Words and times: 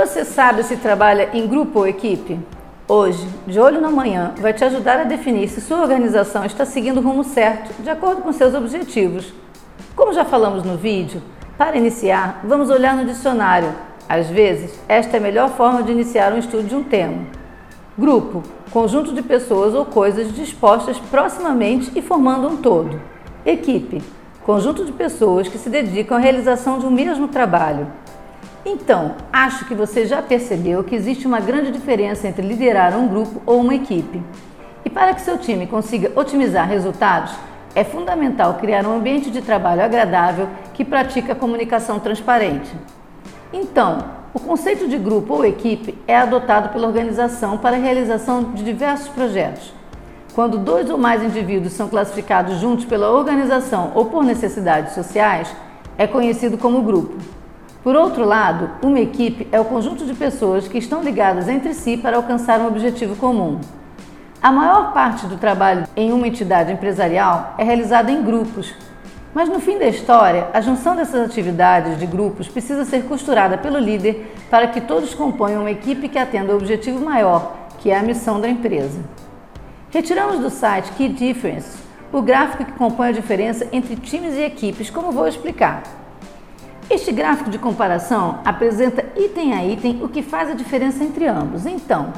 Você 0.00 0.24
sabe 0.24 0.62
se 0.62 0.78
trabalha 0.78 1.28
em 1.34 1.46
grupo 1.46 1.80
ou 1.80 1.86
equipe? 1.86 2.40
Hoje, 2.88 3.28
de 3.46 3.60
olho 3.60 3.82
na 3.82 3.90
manhã, 3.90 4.32
vai 4.40 4.50
te 4.50 4.64
ajudar 4.64 4.98
a 4.98 5.04
definir 5.04 5.46
se 5.46 5.60
sua 5.60 5.82
organização 5.82 6.42
está 6.42 6.64
seguindo 6.64 7.00
o 7.00 7.02
rumo 7.02 7.22
certo, 7.22 7.70
de 7.82 7.90
acordo 7.90 8.22
com 8.22 8.32
seus 8.32 8.54
objetivos. 8.54 9.30
Como 9.94 10.14
já 10.14 10.24
falamos 10.24 10.64
no 10.64 10.74
vídeo, 10.74 11.22
para 11.58 11.76
iniciar, 11.76 12.40
vamos 12.44 12.70
olhar 12.70 12.96
no 12.96 13.04
dicionário. 13.04 13.74
Às 14.08 14.28
vezes, 14.28 14.72
esta 14.88 15.18
é 15.18 15.20
a 15.20 15.22
melhor 15.22 15.50
forma 15.50 15.82
de 15.82 15.92
iniciar 15.92 16.32
um 16.32 16.38
estudo 16.38 16.66
de 16.66 16.74
um 16.74 16.82
tema. 16.82 17.18
Grupo 17.98 18.42
conjunto 18.70 19.12
de 19.12 19.20
pessoas 19.20 19.74
ou 19.74 19.84
coisas 19.84 20.32
dispostas 20.32 20.98
proximamente 20.98 21.92
e 21.94 22.00
formando 22.00 22.48
um 22.48 22.56
todo. 22.56 22.98
Equipe 23.44 24.02
conjunto 24.46 24.86
de 24.86 24.92
pessoas 24.92 25.46
que 25.46 25.58
se 25.58 25.68
dedicam 25.68 26.16
à 26.16 26.20
realização 26.20 26.78
de 26.78 26.86
um 26.86 26.90
mesmo 26.90 27.28
trabalho. 27.28 27.86
Então, 28.72 29.16
acho 29.32 29.64
que 29.64 29.74
você 29.74 30.06
já 30.06 30.22
percebeu 30.22 30.84
que 30.84 30.94
existe 30.94 31.26
uma 31.26 31.40
grande 31.40 31.72
diferença 31.72 32.28
entre 32.28 32.46
liderar 32.46 32.96
um 32.96 33.08
grupo 33.08 33.42
ou 33.44 33.58
uma 33.60 33.74
equipe. 33.74 34.22
E 34.84 34.88
para 34.88 35.12
que 35.12 35.22
seu 35.22 35.36
time 35.36 35.66
consiga 35.66 36.12
otimizar 36.14 36.68
resultados, 36.68 37.32
é 37.74 37.82
fundamental 37.82 38.54
criar 38.60 38.86
um 38.86 38.96
ambiente 38.96 39.28
de 39.28 39.42
trabalho 39.42 39.82
agradável 39.82 40.48
que 40.72 40.84
pratica 40.84 41.32
a 41.32 41.34
comunicação 41.34 41.98
transparente. 41.98 42.70
Então, 43.52 44.04
o 44.32 44.38
conceito 44.38 44.86
de 44.86 44.98
grupo 44.98 45.34
ou 45.34 45.44
equipe 45.44 45.98
é 46.06 46.16
adotado 46.16 46.68
pela 46.68 46.86
organização 46.86 47.58
para 47.58 47.74
a 47.74 47.80
realização 47.80 48.52
de 48.52 48.62
diversos 48.62 49.08
projetos. 49.08 49.72
Quando 50.32 50.56
dois 50.56 50.88
ou 50.88 50.96
mais 50.96 51.24
indivíduos 51.24 51.72
são 51.72 51.88
classificados 51.88 52.60
juntos 52.60 52.84
pela 52.84 53.10
organização 53.10 53.90
ou 53.96 54.04
por 54.04 54.22
necessidades 54.22 54.94
sociais, 54.94 55.52
é 55.98 56.06
conhecido 56.06 56.56
como 56.56 56.82
grupo. 56.82 57.16
Por 57.82 57.96
outro 57.96 58.26
lado, 58.26 58.70
uma 58.82 59.00
equipe 59.00 59.48
é 59.50 59.58
o 59.58 59.64
conjunto 59.64 60.04
de 60.04 60.12
pessoas 60.12 60.68
que 60.68 60.76
estão 60.76 61.02
ligadas 61.02 61.48
entre 61.48 61.72
si 61.72 61.96
para 61.96 62.18
alcançar 62.18 62.60
um 62.60 62.66
objetivo 62.66 63.16
comum. 63.16 63.58
A 64.42 64.52
maior 64.52 64.92
parte 64.92 65.26
do 65.26 65.38
trabalho 65.38 65.86
em 65.96 66.12
uma 66.12 66.28
entidade 66.28 66.70
empresarial 66.70 67.54
é 67.56 67.64
realizada 67.64 68.12
em 68.12 68.22
grupos, 68.22 68.74
mas 69.32 69.48
no 69.48 69.60
fim 69.60 69.78
da 69.78 69.86
história, 69.86 70.48
a 70.52 70.60
junção 70.60 70.94
dessas 70.94 71.24
atividades 71.24 71.98
de 71.98 72.04
grupos 72.04 72.48
precisa 72.48 72.84
ser 72.84 73.04
costurada 73.04 73.56
pelo 73.56 73.78
líder 73.78 74.30
para 74.50 74.66
que 74.66 74.82
todos 74.82 75.14
componham 75.14 75.62
uma 75.62 75.70
equipe 75.70 76.08
que 76.08 76.18
atenda 76.18 76.52
ao 76.52 76.58
objetivo 76.58 77.02
maior, 77.02 77.54
que 77.78 77.90
é 77.90 77.98
a 77.98 78.02
missão 78.02 78.38
da 78.38 78.48
empresa. 78.48 79.00
Retiramos 79.90 80.38
do 80.38 80.50
site 80.50 80.92
Key 80.92 81.08
Difference 81.08 81.78
o 82.12 82.20
gráfico 82.20 82.64
que 82.64 82.72
compõe 82.72 83.08
a 83.08 83.12
diferença 83.12 83.66
entre 83.72 83.96
times 83.96 84.34
e 84.34 84.42
equipes, 84.42 84.90
como 84.90 85.12
vou 85.12 85.28
explicar. 85.28 85.99
Este 86.90 87.12
gráfico 87.12 87.50
de 87.50 87.58
comparação 87.58 88.40
apresenta 88.44 89.04
item 89.16 89.54
a 89.54 89.64
item 89.64 90.02
o 90.02 90.08
que 90.08 90.22
faz 90.22 90.50
a 90.50 90.54
diferença 90.54 91.04
entre 91.04 91.24
ambos. 91.28 91.64
Então, 91.64 92.12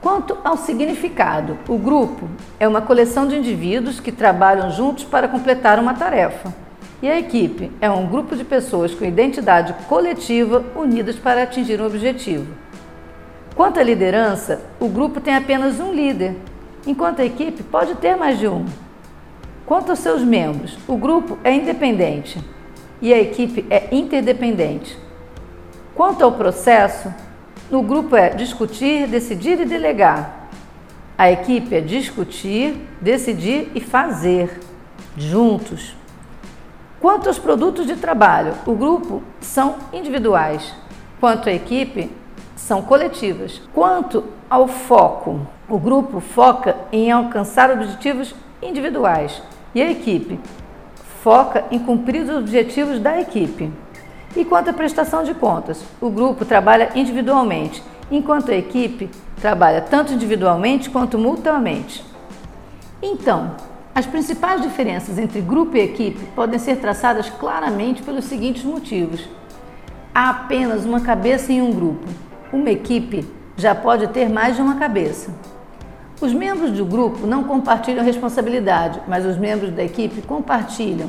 Quanto 0.00 0.38
ao 0.44 0.56
significado, 0.56 1.58
o 1.68 1.76
grupo 1.76 2.28
é 2.60 2.68
uma 2.68 2.80
coleção 2.80 3.26
de 3.26 3.36
indivíduos 3.36 3.98
que 3.98 4.12
trabalham 4.12 4.70
juntos 4.70 5.02
para 5.02 5.26
completar 5.26 5.80
uma 5.80 5.92
tarefa. 5.92 6.54
E 7.02 7.10
a 7.10 7.18
equipe 7.18 7.72
é 7.80 7.90
um 7.90 8.06
grupo 8.06 8.36
de 8.36 8.44
pessoas 8.44 8.94
com 8.94 9.04
identidade 9.04 9.74
coletiva 9.88 10.64
unidas 10.76 11.16
para 11.16 11.42
atingir 11.42 11.80
um 11.80 11.86
objetivo. 11.86 12.46
Quanto 13.56 13.80
à 13.80 13.82
liderança, 13.82 14.60
o 14.78 14.88
grupo 14.88 15.20
tem 15.20 15.34
apenas 15.34 15.80
um 15.80 15.92
líder, 15.92 16.36
enquanto 16.86 17.20
a 17.20 17.24
equipe 17.24 17.64
pode 17.64 17.96
ter 17.96 18.16
mais 18.16 18.38
de 18.38 18.46
um. 18.46 18.66
Quanto 19.66 19.90
aos 19.90 19.98
seus 19.98 20.22
membros, 20.22 20.78
o 20.86 20.96
grupo 20.96 21.36
é 21.42 21.52
independente 21.52 22.38
e 23.00 23.12
a 23.12 23.18
equipe 23.18 23.64
é 23.70 23.88
interdependente. 23.92 24.98
Quanto 25.94 26.24
ao 26.24 26.32
processo, 26.32 27.12
no 27.70 27.82
grupo 27.82 28.16
é 28.16 28.30
discutir, 28.30 29.06
decidir 29.06 29.60
e 29.60 29.64
delegar. 29.64 30.48
A 31.16 31.30
equipe 31.30 31.74
é 31.74 31.80
discutir, 31.80 32.76
decidir 33.00 33.70
e 33.74 33.80
fazer 33.80 34.60
juntos. 35.16 35.96
Quanto 37.00 37.28
aos 37.28 37.38
produtos 37.38 37.86
de 37.86 37.96
trabalho, 37.96 38.54
o 38.66 38.74
grupo 38.74 39.22
são 39.40 39.76
individuais. 39.92 40.74
Quanto 41.20 41.48
à 41.48 41.52
equipe, 41.52 42.10
são 42.56 42.82
coletivas. 42.82 43.60
Quanto 43.72 44.24
ao 44.48 44.66
foco, 44.66 45.40
o 45.68 45.78
grupo 45.78 46.20
foca 46.20 46.76
em 46.92 47.10
alcançar 47.10 47.70
objetivos 47.70 48.34
individuais 48.62 49.42
e 49.74 49.82
a 49.82 49.90
equipe 49.90 50.40
foca 51.22 51.64
em 51.70 51.78
cumprir 51.78 52.22
os 52.22 52.36
objetivos 52.36 52.98
da 52.98 53.20
equipe. 53.20 53.70
E 54.36 54.44
quanto 54.44 54.70
à 54.70 54.72
prestação 54.72 55.24
de 55.24 55.34
contas, 55.34 55.82
o 56.00 56.10
grupo 56.10 56.44
trabalha 56.44 56.90
individualmente, 56.94 57.82
enquanto 58.10 58.50
a 58.50 58.56
equipe 58.56 59.10
trabalha 59.40 59.80
tanto 59.80 60.12
individualmente 60.12 60.90
quanto 60.90 61.18
mutuamente. 61.18 62.04
Então, 63.02 63.52
as 63.94 64.06
principais 64.06 64.62
diferenças 64.62 65.18
entre 65.18 65.40
grupo 65.40 65.76
e 65.76 65.80
equipe 65.80 66.24
podem 66.34 66.58
ser 66.58 66.76
traçadas 66.76 67.28
claramente 67.30 68.02
pelos 68.02 68.24
seguintes 68.24 68.64
motivos. 68.64 69.28
Há 70.14 70.30
apenas 70.30 70.84
uma 70.84 71.00
cabeça 71.00 71.52
em 71.52 71.62
um 71.62 71.72
grupo. 71.72 72.06
Uma 72.52 72.70
equipe 72.70 73.26
já 73.56 73.74
pode 73.74 74.06
ter 74.08 74.28
mais 74.28 74.56
de 74.56 74.62
uma 74.62 74.76
cabeça. 74.76 75.32
Os 76.20 76.34
membros 76.34 76.72
do 76.72 76.84
grupo 76.84 77.28
não 77.28 77.44
compartilham 77.44 78.04
responsabilidade, 78.04 79.00
mas 79.06 79.24
os 79.24 79.36
membros 79.36 79.70
da 79.70 79.84
equipe 79.84 80.20
compartilham. 80.20 81.08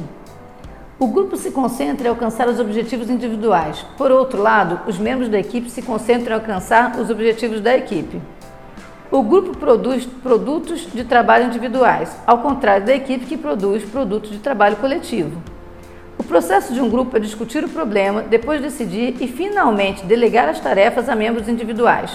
O 0.99 1.07
grupo 1.07 1.35
se 1.35 1.49
concentra 1.49 2.05
em 2.05 2.09
alcançar 2.11 2.47
os 2.47 2.59
objetivos 2.59 3.09
individuais. 3.09 3.83
Por 3.97 4.11
outro 4.11 4.39
lado, 4.39 4.81
os 4.85 4.99
membros 4.99 5.27
da 5.27 5.39
equipe 5.39 5.67
se 5.67 5.81
concentram 5.81 6.35
em 6.35 6.39
alcançar 6.39 6.99
os 6.99 7.09
objetivos 7.09 7.59
da 7.59 7.75
equipe. 7.75 8.21
O 9.09 9.23
grupo 9.23 9.57
produz 9.57 10.05
produtos 10.05 10.81
de 10.93 11.03
trabalho 11.03 11.45
individuais, 11.45 12.15
ao 12.27 12.43
contrário 12.43 12.85
da 12.85 12.93
equipe 12.93 13.25
que 13.25 13.35
produz 13.35 13.83
produtos 13.83 14.29
de 14.29 14.37
trabalho 14.37 14.75
coletivo. 14.75 15.41
O 16.19 16.23
processo 16.23 16.71
de 16.71 16.81
um 16.81 16.89
grupo 16.89 17.17
é 17.17 17.19
discutir 17.19 17.63
o 17.63 17.69
problema, 17.69 18.21
depois 18.21 18.61
decidir 18.61 19.15
e 19.19 19.27
finalmente 19.27 20.05
delegar 20.05 20.47
as 20.47 20.59
tarefas 20.59 21.09
a 21.09 21.15
membros 21.15 21.49
individuais. 21.49 22.11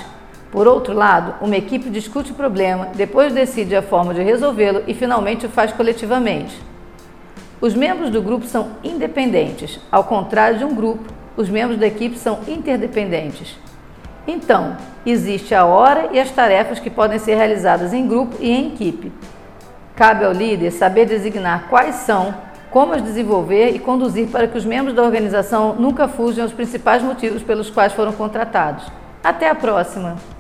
Por 0.55 0.69
outro 0.69 0.95
lado, 0.95 1.35
uma 1.41 1.57
equipe 1.57 1.91
discute 1.91 2.31
o 2.31 2.35
problema, 2.37 2.91
depois 2.95 3.35
decide 3.35 3.75
a 3.75 3.83
forma 3.83 4.15
de 4.15 4.23
resolvê-lo 4.23 4.85
e 4.87 4.95
finalmente 4.95 5.47
o 5.47 5.49
faz 5.49 5.73
coletivamente. 5.73 6.57
Os 7.61 7.75
membros 7.75 8.09
do 8.09 8.23
grupo 8.23 8.47
são 8.47 8.69
independentes, 8.85 9.81
ao 9.91 10.05
contrário 10.05 10.57
de 10.57 10.65
um 10.65 10.73
grupo, 10.73 11.13
os 11.37 11.49
membros 11.49 11.77
da 11.77 11.89
equipe 11.89 12.17
são 12.17 12.39
interdependentes. 12.47 13.59
Então, 14.29 14.77
existe 15.05 15.57
a 15.57 15.65
hora 15.65 16.11
e 16.13 16.21
as 16.21 16.31
tarefas 16.31 16.79
que 16.79 16.89
podem 16.89 17.19
ser 17.19 17.35
realizadas 17.35 17.93
em 17.93 18.07
grupo 18.07 18.37
e 18.39 18.49
em 18.49 18.69
equipe. 18.69 19.11
Cabe 19.97 20.25
ao 20.25 20.31
líder 20.31 20.71
saber 20.71 21.05
designar 21.05 21.67
quais 21.69 21.97
são, 21.97 22.33
como 22.71 22.93
as 22.93 23.03
desenvolver 23.03 23.71
e 23.71 23.81
conduzir 23.81 24.29
para 24.29 24.47
que 24.47 24.57
os 24.57 24.65
membros 24.65 24.95
da 24.95 25.03
organização 25.03 25.75
nunca 25.75 26.07
fujam 26.07 26.45
aos 26.45 26.53
principais 26.53 27.03
motivos 27.03 27.43
pelos 27.43 27.71
quais 27.71 27.93
foram 27.93 28.13
contratados. 28.13 28.87
Até 29.21 29.51
a 29.51 29.55
próxima! 29.57 30.34